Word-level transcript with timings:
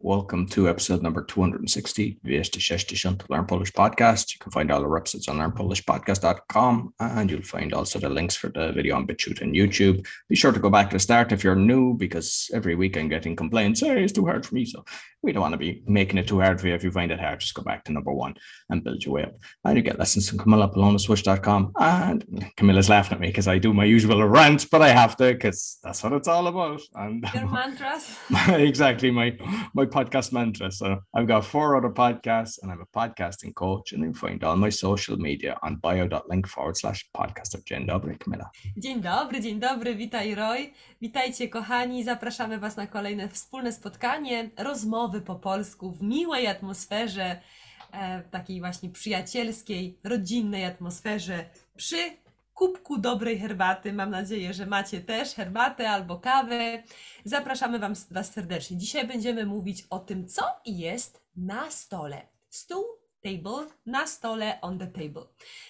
Welcome 0.00 0.46
to 0.50 0.68
episode 0.68 1.02
number 1.02 1.24
260 1.24 2.20
260 2.24 3.18
Learn 3.28 3.46
Polish 3.46 3.72
Podcast. 3.72 4.32
You 4.32 4.38
can 4.38 4.52
find 4.52 4.70
all 4.70 4.80
our 4.80 4.96
episodes 4.96 5.26
on 5.26 5.38
learnpolishpodcast.com 5.38 6.94
and 7.00 7.28
you'll 7.28 7.42
find 7.42 7.74
also 7.74 7.98
the 7.98 8.08
links 8.08 8.36
for 8.36 8.48
the 8.48 8.70
video 8.70 8.94
on 8.94 9.08
BitChute 9.08 9.40
and 9.40 9.56
YouTube. 9.56 10.06
Be 10.28 10.36
sure 10.36 10.52
to 10.52 10.60
go 10.60 10.70
back 10.70 10.90
to 10.90 10.94
the 10.94 11.00
start 11.00 11.32
if 11.32 11.42
you're 11.42 11.56
new 11.56 11.94
because 11.94 12.48
every 12.54 12.76
week 12.76 12.96
I'm 12.96 13.08
getting 13.08 13.34
complaints, 13.34 13.80
hey, 13.80 14.04
it's 14.04 14.12
too 14.12 14.24
hard 14.24 14.46
for 14.46 14.54
me. 14.54 14.66
So 14.66 14.84
we 15.22 15.32
don't 15.32 15.42
want 15.42 15.52
to 15.52 15.58
be 15.58 15.82
making 15.86 16.18
it 16.18 16.28
too 16.28 16.40
hard 16.40 16.60
for 16.60 16.68
you. 16.68 16.74
If 16.74 16.84
you 16.84 16.92
find 16.92 17.10
it 17.10 17.20
hard, 17.20 17.40
just 17.40 17.54
go 17.54 17.62
back 17.62 17.84
to 17.84 17.92
number 17.92 18.12
one 18.12 18.34
and 18.70 18.84
build 18.84 19.04
your 19.04 19.14
way 19.14 19.24
up. 19.24 19.34
And 19.64 19.76
you 19.76 19.82
get 19.82 19.98
lessons 19.98 20.28
from 20.28 20.38
Camilla 20.38 20.70
Polonaswitch.com. 20.72 21.72
And 21.80 22.52
Camilla's 22.56 22.88
laughing 22.88 23.14
at 23.14 23.20
me 23.20 23.28
because 23.28 23.48
I 23.48 23.58
do 23.58 23.74
my 23.74 23.84
usual 23.84 24.22
rant, 24.28 24.70
but 24.70 24.80
I 24.80 24.90
have 24.90 25.16
to 25.16 25.32
because 25.32 25.78
that's 25.82 26.04
what 26.04 26.12
it's 26.12 26.28
all 26.28 26.46
about. 26.46 26.80
And 26.94 27.24
Your 27.34 27.46
mantras. 27.50 28.16
exactly 28.48 29.10
my 29.10 29.36
my 29.74 29.86
podcast 29.86 30.32
mantra. 30.32 30.70
So 30.70 30.98
I've 31.14 31.26
got 31.26 31.44
four 31.44 31.76
other 31.76 31.90
podcasts 31.90 32.58
and 32.62 32.70
I'm 32.70 32.80
a 32.80 32.98
podcasting 32.98 33.54
coach. 33.54 33.92
And 33.92 34.02
you 34.02 34.12
can 34.12 34.14
find 34.14 34.44
all 34.44 34.56
my 34.56 34.70
social 34.70 35.16
media 35.16 35.58
on 35.62 35.76
bio.link 35.76 36.46
forward 36.46 36.76
slash 36.76 37.08
podcast 37.16 37.54
of 37.54 37.64
Dzień 37.64 37.86
dobry, 37.86 38.16
Camilla. 38.18 38.50
Dzień 38.76 39.00
dobry, 39.00 39.40
dzień 39.40 39.60
dobry, 39.60 39.96
witaj 39.96 40.34
Roy. 40.34 40.72
Witajcie 41.00 41.48
kochani, 41.48 42.04
zapraszamy 42.04 42.58
Was 42.58 42.76
na 42.76 42.86
kolejne 42.86 43.28
wspólne 43.28 43.72
spotkanie, 43.72 44.50
rozmowy 44.56 45.07
po 45.20 45.34
polsku 45.34 45.92
w 45.92 46.02
miłej 46.02 46.46
atmosferze, 46.46 47.40
e, 47.92 48.22
takiej 48.22 48.60
właśnie 48.60 48.90
przyjacielskiej, 48.90 49.98
rodzinnej 50.04 50.64
atmosferze 50.64 51.44
przy 51.76 51.96
kubku 52.54 52.98
dobrej 52.98 53.38
herbaty. 53.38 53.92
Mam 53.92 54.10
nadzieję, 54.10 54.54
że 54.54 54.66
macie 54.66 55.00
też 55.00 55.34
herbatę 55.34 55.90
albo 55.90 56.18
kawę. 56.18 56.82
Zapraszamy 57.24 57.78
Was 58.10 58.32
serdecznie. 58.32 58.76
Dzisiaj 58.76 59.06
będziemy 59.06 59.46
mówić 59.46 59.86
o 59.90 59.98
tym, 59.98 60.28
co 60.28 60.42
jest 60.66 61.22
na 61.36 61.70
stole. 61.70 62.26
Stół, 62.50 62.84
table, 63.22 63.66
na 63.86 64.06
stole, 64.06 64.60
on 64.60 64.78
the 64.78 64.86
table. 64.86 65.22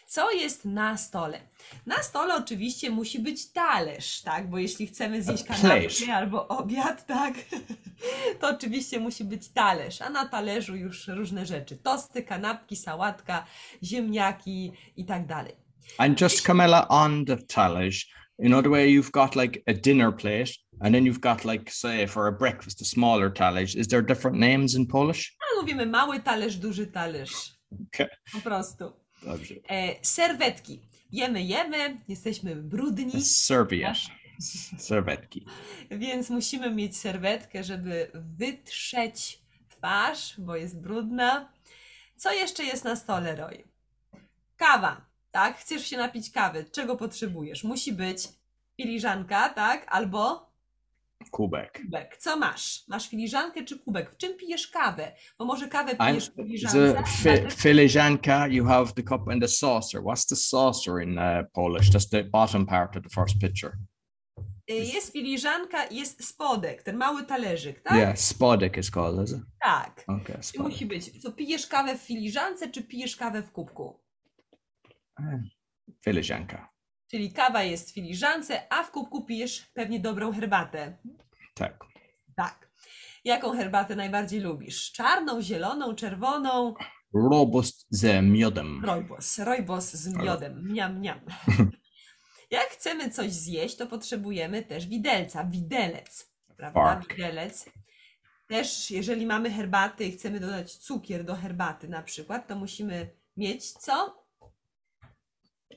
Co 0.06 0.30
jest 0.30 0.64
na 0.64 0.96
stole? 0.96 1.40
Na 1.86 2.02
stole 2.02 2.34
oczywiście 2.34 2.90
musi 2.90 3.18
być 3.18 3.52
talerz, 3.52 4.22
tak? 4.22 4.50
Bo 4.50 4.58
jeśli 4.58 4.86
chcemy 4.86 5.22
zjeść 5.22 5.44
kanapkę 5.44 6.14
albo 6.14 6.48
obiad, 6.48 7.06
tak? 7.06 7.34
To 8.40 8.48
oczywiście 8.48 9.00
musi 9.00 9.24
być 9.24 9.48
talerz, 9.48 10.02
a 10.02 10.10
na 10.10 10.28
talerzu 10.28 10.76
już 10.76 11.08
różne 11.08 11.46
rzeczy. 11.46 11.76
Tosty, 11.76 12.22
kanapki, 12.22 12.76
sałatka, 12.76 13.46
ziemniaki 13.82 14.72
i 14.96 15.04
tak 15.04 15.26
dalej. 15.26 15.56
And 15.98 16.20
just 16.20 16.42
Camilla 16.42 16.88
on 16.88 17.24
the 17.24 17.36
talerz, 17.36 18.06
in 18.38 18.54
other 18.54 18.70
way, 18.70 18.88
you've 18.88 19.10
got 19.12 19.36
like 19.36 19.62
a 19.66 19.74
dinner 19.74 20.12
plate, 20.12 20.56
and 20.80 20.94
then 20.94 21.04
you've 21.04 21.20
got 21.20 21.44
like, 21.44 21.70
say, 21.70 22.06
for 22.06 22.28
a 22.28 22.32
breakfast, 22.32 22.80
a 22.80 22.84
smaller 22.84 23.30
talerz. 23.30 23.74
Is 23.74 23.88
there 23.88 24.02
different 24.02 24.38
names 24.38 24.74
in 24.74 24.86
Polish? 24.86 25.34
Mówimy 25.60 25.86
mały 25.86 26.20
talerz, 26.20 26.56
duży 26.56 26.86
talerz. 26.86 27.52
Okay. 27.88 28.08
Po 28.32 28.40
prostu. 28.40 28.92
Dobrze. 29.22 29.54
E, 29.68 29.94
serwetki. 30.02 30.82
Jemy, 31.12 31.42
jemy, 31.42 32.00
jesteśmy 32.08 32.56
brudni, 32.56 33.22
Serviette. 33.22 34.00
Serwetki. 34.78 35.46
więc 35.90 36.30
musimy 36.30 36.70
mieć 36.74 36.96
serwetkę, 36.96 37.64
żeby 37.64 38.10
wytrzeć 38.14 39.42
twarz, 39.68 40.34
bo 40.38 40.56
jest 40.56 40.80
brudna. 40.80 41.52
Co 42.16 42.32
jeszcze 42.32 42.64
jest 42.64 42.84
na 42.84 42.96
stole, 42.96 43.36
Roy? 43.36 43.64
Kawa, 44.56 45.06
tak? 45.30 45.58
Chcesz 45.58 45.86
się 45.86 45.96
napić 45.96 46.30
kawy. 46.30 46.64
Czego 46.72 46.96
potrzebujesz? 46.96 47.64
Musi 47.64 47.92
być 47.92 48.28
filiżanka, 48.76 49.48
tak? 49.48 49.86
Albo 49.88 50.47
Kubek. 51.30 51.80
kubek. 51.82 52.16
Co 52.16 52.36
masz? 52.36 52.84
Masz 52.88 53.08
filiżankę 53.08 53.64
czy 53.64 53.78
kubek? 53.78 54.10
W 54.10 54.16
czym 54.16 54.36
pijesz 54.36 54.66
kawę? 54.68 55.12
Bo 55.38 55.44
może 55.44 55.68
kawę 55.68 55.96
pijesz 55.96 56.30
w 56.30 56.34
filiżance, 56.34 57.02
fi- 57.22 57.50
filiżanka, 57.62 58.46
you 58.46 58.64
have 58.64 58.92
the 58.92 59.02
cup 59.02 59.28
and 59.28 59.42
the 59.42 59.48
saucer. 59.48 60.00
What's 60.02 60.28
the 60.28 60.36
saucer 60.36 61.02
in 61.02 61.18
uh, 61.18 61.24
Polish? 61.52 61.90
That's 61.90 62.08
the 62.10 62.24
bottom 62.24 62.66
part 62.66 62.96
of 62.96 63.02
the 63.02 63.08
first 63.10 63.38
picture. 63.40 63.72
y, 64.70 64.74
jest 64.74 65.12
filiżanka, 65.12 65.86
jest 65.90 66.24
spodek, 66.24 66.82
ten 66.82 66.96
mały 66.96 67.24
talerzyk, 67.24 67.80
tak? 67.80 67.96
Yeah, 67.96 68.18
spodek 68.18 68.76
is 68.76 68.90
called, 68.90 69.24
is 69.28 69.32
it? 69.34 69.42
Tak. 69.62 70.04
Okay, 70.06 70.36
I 70.54 70.58
musi 70.62 70.86
być. 70.86 71.22
To 71.22 71.32
pijesz 71.32 71.66
kawę 71.66 71.98
w 71.98 72.02
filiżance, 72.02 72.68
czy 72.70 72.82
pijesz 72.82 73.16
kawę 73.16 73.42
w 73.42 73.52
kubku? 73.52 74.00
Filiżanka. 76.04 76.68
Czyli 77.10 77.32
kawa 77.32 77.62
jest 77.62 77.90
w 77.90 77.94
filiżance, 77.94 78.72
a 78.72 78.82
w 78.82 78.90
kubku 78.90 79.24
pijesz 79.24 79.70
pewnie 79.74 80.00
dobrą 80.00 80.32
herbatę. 80.32 80.98
Tak. 81.54 81.84
Tak. 82.36 82.70
Jaką 83.24 83.56
herbatę 83.56 83.96
najbardziej 83.96 84.40
lubisz? 84.40 84.92
Czarną, 84.92 85.42
zieloną, 85.42 85.94
czerwoną? 85.94 86.74
Robust 87.14 87.86
z 87.90 88.24
miodem. 88.24 88.84
Rojbos. 88.84 89.38
Rojbos 89.38 89.92
z 89.92 90.14
miodem. 90.14 90.72
Miam, 90.72 91.00
miam. 91.00 91.20
Jak 92.50 92.68
chcemy 92.68 93.10
coś 93.10 93.32
zjeść, 93.32 93.76
to 93.76 93.86
potrzebujemy 93.86 94.62
też 94.62 94.86
widelca, 94.86 95.44
widelec. 95.44 96.32
Prawda? 96.56 96.80
Fork. 96.80 97.14
Widelec. 97.14 97.70
Też, 98.46 98.90
jeżeli 98.90 99.26
mamy 99.26 99.50
herbaty 99.50 100.04
i 100.04 100.12
chcemy 100.12 100.40
dodać 100.40 100.76
cukier 100.76 101.24
do 101.24 101.34
herbaty 101.34 101.88
na 101.88 102.02
przykład, 102.02 102.48
to 102.48 102.56
musimy 102.56 103.10
mieć 103.36 103.72
co? 103.72 104.27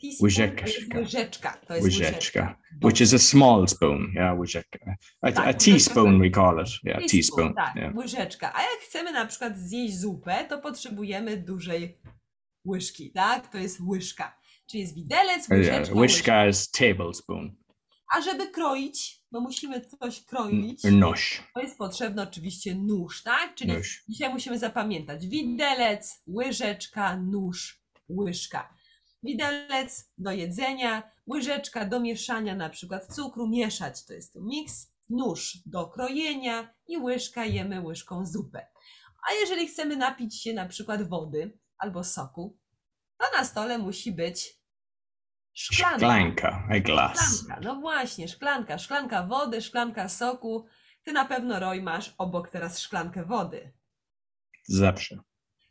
Teaspoon, 0.01 0.23
Łyżeczka. 0.25 0.65
jest 0.67 0.93
Łyżeczka. 0.95 1.57
To 1.67 1.75
jest 1.75 1.85
łyżeczka. 1.85 2.57
Which 2.83 3.01
is 3.01 3.13
a 3.13 3.19
small 3.19 3.67
spoon. 3.67 4.11
Yeah, 4.15 4.39
łyżeczka. 4.39 4.95
A, 5.21 5.31
Tak, 5.31 5.47
a 5.47 5.53
teaspoon 5.53 6.19
we 6.21 6.29
call 6.31 6.63
it. 6.63 6.69
Yeah, 6.83 6.99
Teaspoon, 6.99 7.09
teaspoon. 7.11 7.53
Tak, 7.53 7.75
Yeah. 7.75 7.95
łyżeczka. 7.95 8.53
A 8.55 8.61
jak 8.61 8.79
chcemy 8.87 9.11
na 9.11 9.25
przykład 9.25 9.57
zjeść 9.59 9.99
zupę, 9.99 10.45
to 10.49 10.57
potrzebujemy 10.59 11.37
dużej 11.37 11.97
łyżki, 12.67 13.11
tak? 13.11 13.51
To 13.51 13.57
jest 13.57 13.79
łyżka. 13.79 14.37
Czyli 14.69 14.81
jest 14.81 14.95
widelec, 14.95 15.49
łyżeczka, 15.49 15.75
Yeah, 15.81 15.95
łyżka. 15.95 16.47
is 16.47 16.71
tablespoon. 16.71 17.55
A 18.17 18.21
żeby 18.21 18.47
kroić, 18.47 19.21
bo 19.31 19.41
musimy 19.41 19.81
coś 19.81 20.25
kroić, 20.25 20.83
Nóż. 20.83 21.43
to 21.55 21.61
jest 21.61 21.77
potrzebny 21.77 22.21
oczywiście 22.21 22.75
nóż, 22.75 23.23
tak? 23.23 23.55
Czyli 23.55 23.73
Nóż. 23.73 24.03
dzisiaj 24.09 24.33
musimy 24.33 24.59
zapamiętać 24.59 25.27
widelec, 25.27 26.23
łyżeczka, 26.27 27.17
nóż, 27.17 27.81
łyżka. 28.09 28.73
Widelec 29.23 30.11
do 30.17 30.31
jedzenia, 30.31 31.11
łyżeczka 31.27 31.85
do 31.85 31.99
mieszania 31.99 32.55
na 32.55 32.69
przykład 32.69 33.15
cukru, 33.15 33.47
mieszać 33.47 34.05
to 34.05 34.13
jest 34.13 34.33
to 34.33 34.39
miks, 34.41 34.93
nóż 35.09 35.57
do 35.65 35.87
krojenia 35.87 36.73
i 36.87 36.97
łyżka 36.97 37.45
jemy 37.45 37.81
łyżką 37.81 38.25
zupę. 38.25 38.67
A 39.29 39.33
jeżeli 39.33 39.67
chcemy 39.67 39.97
napić 39.97 40.41
się 40.41 40.53
na 40.53 40.65
przykład 40.65 41.09
wody 41.09 41.57
albo 41.77 42.03
soku, 42.03 42.57
to 43.17 43.25
na 43.37 43.43
stole 43.43 43.77
musi 43.77 44.11
być 44.11 44.61
szklanka. 45.53 45.97
Szklanka. 45.97 46.67
A 46.71 46.79
glass. 46.79 47.41
Szklanka, 47.43 47.61
no 47.63 47.75
właśnie, 47.81 48.27
szklanka, 48.27 48.77
szklanka 48.77 49.23
wody, 49.23 49.61
szklanka 49.61 50.09
soku. 50.09 50.65
Ty 51.03 51.11
na 51.13 51.25
pewno, 51.25 51.59
Roy, 51.59 51.81
masz 51.81 52.13
obok 52.17 52.49
teraz 52.49 52.79
szklankę 52.79 53.25
wody. 53.25 53.73
Zawsze. 54.67 55.17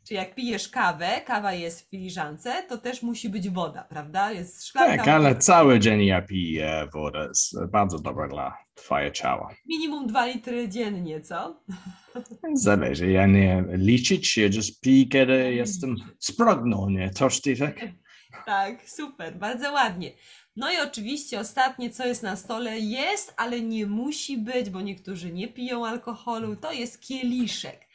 Czy 0.07 0.13
jak 0.13 0.35
pijesz 0.35 0.69
kawę, 0.69 1.21
kawa 1.25 1.53
jest 1.53 1.87
w 1.87 1.89
filiżance, 1.89 2.63
to 2.69 2.77
też 2.77 3.01
musi 3.01 3.29
być 3.29 3.49
woda, 3.49 3.83
prawda? 3.83 4.31
Jest 4.31 4.67
szklanka 4.67 4.97
Tak, 4.97 5.07
ale 5.07 5.35
cały 5.35 5.79
dzień 5.79 6.05
ja 6.05 6.21
piję 6.21 6.87
wodę. 6.93 7.27
Jest 7.27 7.65
bardzo 7.71 7.99
dobra 7.99 8.27
dla 8.27 8.57
twoje 8.75 9.11
ciała. 9.11 9.55
minimum 9.65 10.07
2 10.07 10.25
litry 10.25 10.69
dziennie, 10.69 11.21
co? 11.21 11.63
Zależy. 12.53 13.11
Ja 13.11 13.25
nie 13.27 13.63
liczyć, 13.69 14.37
ja 14.37 14.45
just 14.45 14.81
piję, 14.81 15.05
kiedy 15.07 15.53
jestem 15.53 15.95
spragniony, 16.19 17.09
thirsty, 17.09 17.55
tak? 17.55 17.79
Tak, 18.45 18.89
super, 18.89 19.35
bardzo 19.37 19.71
ładnie. 19.71 20.11
No 20.55 20.71
i 20.71 20.75
oczywiście 20.77 21.39
ostatnie, 21.39 21.89
co 21.89 22.05
jest 22.05 22.23
na 22.23 22.35
stole, 22.35 22.79
jest, 22.79 23.33
ale 23.37 23.61
nie 23.61 23.85
musi 23.85 24.37
być, 24.37 24.69
bo 24.69 24.81
niektórzy 24.81 25.31
nie 25.33 25.47
piją 25.47 25.85
alkoholu, 25.85 26.55
to 26.55 26.71
jest 26.71 27.01
kieliszek. 27.01 27.90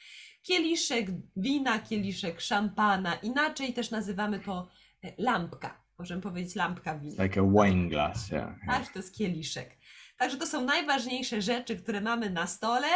Kieliszek 0.46 1.06
wina, 1.36 1.78
kieliszek 1.78 2.40
szampana, 2.40 3.14
inaczej 3.14 3.72
też 3.72 3.90
nazywamy 3.90 4.40
to 4.40 4.68
e, 5.04 5.12
lampka. 5.18 5.84
Możemy 5.98 6.22
powiedzieć 6.22 6.54
lampka 6.54 6.98
wina. 6.98 7.24
Like 7.24 7.40
a 7.40 7.44
wine 7.44 7.88
glass, 7.88 8.30
yeah. 8.30 8.54
Tak, 8.66 8.92
to 8.92 8.98
jest 8.98 9.14
kieliszek. 9.16 9.78
Także 10.16 10.36
to 10.36 10.46
są 10.46 10.64
najważniejsze 10.64 11.42
rzeczy, 11.42 11.76
które 11.76 12.00
mamy 12.00 12.30
na 12.30 12.46
stole. 12.46 12.88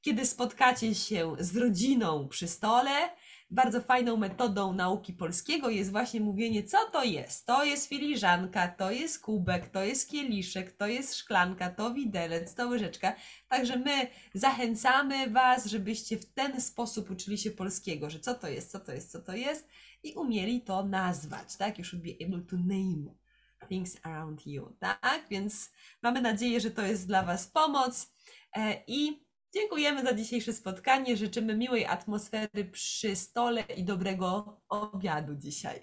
Kiedy 0.00 0.26
spotkacie 0.26 0.94
się 0.94 1.36
z 1.38 1.56
rodziną 1.56 2.28
przy 2.28 2.48
stole, 2.48 3.08
bardzo 3.52 3.80
fajną 3.80 4.16
metodą 4.16 4.72
nauki 4.72 5.12
polskiego 5.12 5.70
jest 5.70 5.90
właśnie 5.90 6.20
mówienie, 6.20 6.62
co 6.62 6.78
to 6.92 7.04
jest. 7.04 7.46
To 7.46 7.64
jest 7.64 7.88
filiżanka, 7.88 8.68
to 8.68 8.90
jest 8.90 9.22
kubek, 9.22 9.68
to 9.68 9.84
jest 9.84 10.10
kieliszek, 10.10 10.72
to 10.72 10.86
jest 10.86 11.14
szklanka, 11.14 11.70
to 11.70 11.94
widelec, 11.94 12.54
to 12.54 12.68
łyżeczka. 12.68 13.14
Także 13.48 13.76
my 13.76 14.08
zachęcamy 14.34 15.30
Was, 15.30 15.66
żebyście 15.66 16.16
w 16.16 16.32
ten 16.32 16.60
sposób 16.60 17.10
uczyli 17.10 17.38
się 17.38 17.50
polskiego, 17.50 18.10
że 18.10 18.20
co 18.20 18.34
to 18.34 18.48
jest, 18.48 18.70
co 18.70 18.80
to 18.80 18.92
jest, 18.92 19.12
co 19.12 19.20
to 19.20 19.32
jest 19.32 19.68
i 20.02 20.14
umieli 20.14 20.60
to 20.60 20.86
nazwać, 20.86 21.56
tak? 21.56 21.78
You 21.78 21.84
should 21.84 22.04
be 22.04 22.26
able 22.26 22.40
to 22.40 22.56
name 22.56 23.22
things 23.68 23.96
around 24.02 24.46
you, 24.46 24.76
tak? 24.78 25.26
Więc 25.30 25.70
mamy 26.02 26.20
nadzieję, 26.20 26.60
że 26.60 26.70
to 26.70 26.82
jest 26.82 27.06
dla 27.06 27.22
Was 27.22 27.46
pomoc 27.46 28.12
e, 28.56 28.82
i 28.86 29.26
Dziękujemy 29.54 30.02
za 30.02 30.14
dzisiejsze 30.14 30.52
spotkanie. 30.52 31.16
Życzymy 31.16 31.56
miłej 31.56 31.86
atmosfery 31.86 32.64
przy 32.72 33.16
stole 33.16 33.62
i 33.76 33.84
dobrego 33.84 34.56
obiadu 34.68 35.34
dzisiaj. 35.34 35.80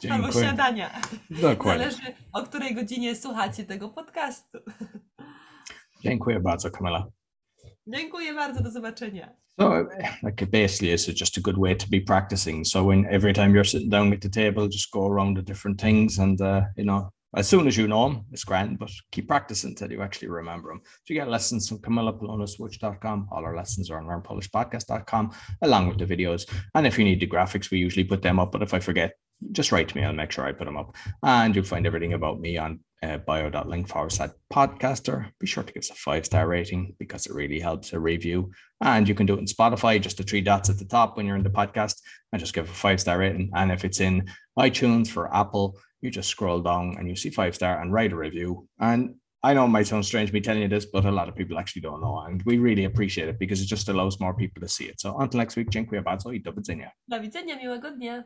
Dziękuję. 0.00 0.12
Albo 0.14 0.32
śniadania. 0.32 1.00
Dokładnie. 1.30 1.90
Zależy 1.90 2.14
o 2.32 2.42
której 2.42 2.74
godzinie 2.74 3.16
słuchacie 3.16 3.64
tego 3.64 3.88
podcastu. 3.88 4.58
Dziękuję 6.04 6.40
bardzo, 6.40 6.70
Kamila. 6.70 7.06
Dziękuję 7.86 8.34
bardzo, 8.34 8.62
do 8.62 8.70
zobaczenia. 8.70 9.36
So, 9.60 9.86
like 10.22 10.46
basically, 10.46 10.96
it's 10.96 11.20
just 11.20 11.38
a 11.38 11.40
good 11.40 11.58
way 11.58 11.76
to 11.76 11.86
be 11.90 12.00
practicing. 12.00 12.66
So, 12.66 12.84
when 12.84 13.06
every 13.06 13.32
time 13.34 13.54
you're 13.54 13.68
sitting 13.68 13.90
down 13.90 14.12
at 14.12 14.20
the 14.20 14.30
table, 14.30 14.68
just 14.68 14.90
go 14.90 15.06
around 15.12 15.36
the 15.36 15.42
different 15.42 15.80
things, 15.80 16.18
and 16.18 16.40
uh, 16.40 16.62
you 16.76 16.84
know, 16.84 17.10
as 17.34 17.48
soon 17.48 17.66
as 17.66 17.76
you 17.76 17.88
know 17.88 18.08
them, 18.08 18.24
it's 18.30 18.44
grand, 18.44 18.78
but 18.78 18.90
keep 19.10 19.26
practicing 19.26 19.70
until 19.70 19.90
you 19.90 20.02
actually 20.02 20.28
remember 20.28 20.68
them. 20.68 20.82
So 20.84 21.14
you 21.14 21.14
get 21.14 21.28
lessons 21.28 21.68
from 21.68 21.78
CamillaPolonasWitch.com. 21.78 23.28
All 23.32 23.44
our 23.44 23.56
lessons 23.56 23.90
are 23.90 23.98
on 23.98 24.06
learnpolishpodcast.com, 24.06 25.32
along 25.62 25.88
with 25.88 25.98
the 25.98 26.06
videos. 26.06 26.46
And 26.74 26.86
if 26.86 26.98
you 26.98 27.04
need 27.04 27.20
the 27.20 27.26
graphics, 27.26 27.70
we 27.70 27.78
usually 27.78 28.04
put 28.04 28.20
them 28.20 28.38
up. 28.38 28.52
But 28.52 28.62
if 28.62 28.74
I 28.74 28.80
forget, 28.80 29.14
just 29.50 29.72
write 29.72 29.88
to 29.88 29.96
me. 29.96 30.04
I'll 30.04 30.12
make 30.12 30.30
sure 30.30 30.44
I 30.44 30.52
put 30.52 30.66
them 30.66 30.76
up. 30.76 30.94
And 31.22 31.56
you'll 31.56 31.64
find 31.64 31.86
everything 31.86 32.12
about 32.12 32.38
me 32.38 32.58
on 32.58 32.80
uh, 33.02 33.16
bio.link 33.18 33.88
forward 33.88 34.12
slash 34.12 34.30
podcaster. 34.52 35.30
Be 35.40 35.46
sure 35.46 35.64
to 35.64 35.72
give 35.72 35.80
us 35.80 35.90
a 35.90 35.94
five 35.94 36.26
star 36.26 36.46
rating 36.46 36.94
because 36.98 37.26
it 37.26 37.34
really 37.34 37.58
helps 37.58 37.92
a 37.92 37.98
review. 37.98 38.52
And 38.80 39.08
you 39.08 39.14
can 39.14 39.26
do 39.26 39.34
it 39.34 39.40
in 39.40 39.46
Spotify, 39.46 40.00
just 40.00 40.18
the 40.18 40.22
three 40.22 40.40
dots 40.40 40.70
at 40.70 40.78
the 40.78 40.84
top 40.84 41.16
when 41.16 41.26
you're 41.26 41.36
in 41.36 41.42
the 41.42 41.50
podcast, 41.50 42.00
and 42.32 42.40
just 42.40 42.54
give 42.54 42.68
a 42.68 42.72
five 42.72 43.00
star 43.00 43.18
rating. 43.18 43.50
And 43.54 43.72
if 43.72 43.84
it's 43.84 44.00
in 44.00 44.28
iTunes 44.58 45.08
for 45.08 45.34
Apple, 45.34 45.78
you 46.02 46.10
just 46.10 46.28
scroll 46.28 46.60
down 46.60 46.96
and 46.98 47.08
you 47.08 47.16
see 47.16 47.30
five 47.30 47.54
star 47.54 47.80
and 47.80 47.92
write 47.92 48.12
a 48.12 48.16
review. 48.16 48.68
And 48.78 49.14
I 49.44 49.54
know 49.54 49.64
it 49.64 49.68
might 49.68 49.86
sound 49.86 50.04
strange 50.04 50.32
me 50.32 50.40
telling 50.40 50.62
you 50.62 50.68
this, 50.68 50.86
but 50.86 51.04
a 51.04 51.10
lot 51.10 51.28
of 51.28 51.34
people 51.34 51.58
actually 51.58 51.82
don't 51.82 52.00
know. 52.00 52.20
And 52.20 52.42
we 52.44 52.58
really 52.58 52.84
appreciate 52.84 53.28
it 53.28 53.38
because 53.38 53.60
it 53.60 53.66
just 53.66 53.88
allows 53.88 54.20
more 54.20 54.34
people 54.34 54.60
to 54.60 54.68
see 54.68 54.84
it. 54.84 55.00
So 55.00 55.18
until 55.18 55.38
next 55.38 55.56
week, 55.56 55.68
dziękuję 55.70 56.02
bardzo 56.02 56.32
i 56.32 56.40
do 56.40 56.52
widzenia. 56.52 56.90
Do 57.08 57.20
widzenia, 57.20 57.56
miłego 57.56 57.90
dnia. 57.90 58.24